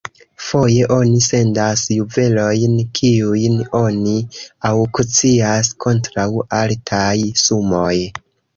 [0.43, 4.15] Foje oni sendas juvelojn, kiujn oni
[4.73, 6.29] aŭkcias kontraŭ
[6.65, 7.95] altaj sumoj.